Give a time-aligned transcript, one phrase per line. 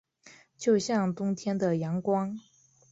[0.57, 2.35] 就像冬天的阳光